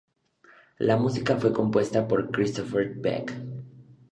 La 0.79 0.97
música 0.97 1.37
fue 1.37 1.53
compuesta 1.53 2.07
por 2.07 2.31
Christophe 2.31 2.91
Beck. 2.97 3.35